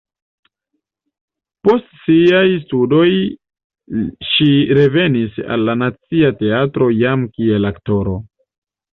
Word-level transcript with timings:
Post 1.67 1.91
siaj 2.05 2.45
studoj 2.61 3.09
ŝi 4.29 4.47
revenis 4.79 5.37
al 5.57 5.67
la 5.67 5.75
Nacia 5.81 6.31
Teatro 6.39 6.89
jam 7.03 7.27
kiel 7.37 7.69
aktoro. 7.71 8.15